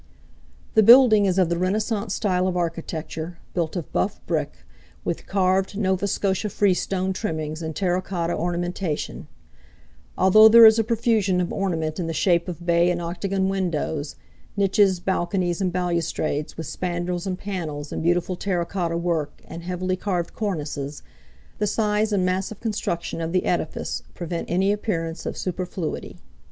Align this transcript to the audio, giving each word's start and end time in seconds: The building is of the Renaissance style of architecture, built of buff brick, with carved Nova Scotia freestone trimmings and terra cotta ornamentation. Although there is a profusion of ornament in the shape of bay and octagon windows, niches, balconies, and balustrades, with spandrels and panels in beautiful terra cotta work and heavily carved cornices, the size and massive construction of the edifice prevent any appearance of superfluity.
The 0.73 0.81
building 0.81 1.27
is 1.27 1.37
of 1.37 1.49
the 1.49 1.59
Renaissance 1.59 2.15
style 2.15 2.47
of 2.47 2.57
architecture, 2.57 3.37
built 3.53 3.75
of 3.75 3.91
buff 3.91 4.19
brick, 4.25 4.65
with 5.05 5.27
carved 5.27 5.77
Nova 5.77 6.07
Scotia 6.07 6.49
freestone 6.49 7.13
trimmings 7.13 7.61
and 7.61 7.75
terra 7.75 8.01
cotta 8.01 8.33
ornamentation. 8.35 9.27
Although 10.17 10.47
there 10.49 10.65
is 10.65 10.79
a 10.79 10.83
profusion 10.83 11.39
of 11.39 11.53
ornament 11.53 11.99
in 11.99 12.07
the 12.07 12.13
shape 12.15 12.47
of 12.47 12.65
bay 12.65 12.89
and 12.89 12.99
octagon 12.99 13.47
windows, 13.47 14.15
niches, 14.57 14.99
balconies, 14.99 15.61
and 15.61 15.71
balustrades, 15.71 16.57
with 16.57 16.65
spandrels 16.65 17.27
and 17.27 17.37
panels 17.37 17.91
in 17.91 18.01
beautiful 18.01 18.35
terra 18.35 18.65
cotta 18.65 18.97
work 18.97 19.43
and 19.45 19.61
heavily 19.61 19.95
carved 19.95 20.33
cornices, 20.33 21.03
the 21.59 21.67
size 21.67 22.11
and 22.11 22.25
massive 22.25 22.59
construction 22.59 23.21
of 23.21 23.31
the 23.33 23.45
edifice 23.45 24.01
prevent 24.15 24.49
any 24.49 24.71
appearance 24.71 25.27
of 25.27 25.37
superfluity. 25.37 26.17